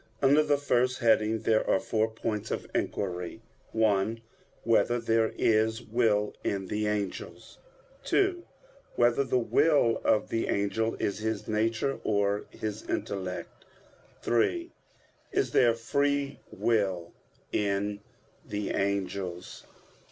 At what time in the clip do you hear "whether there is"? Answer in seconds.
4.63-5.83